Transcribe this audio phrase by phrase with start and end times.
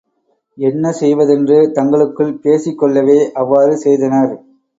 [0.57, 4.33] என்ன செய்வதென்று தங்களுக்குள் பேசிக் கொள்ளவே அவ்வாறு செய்தனர்.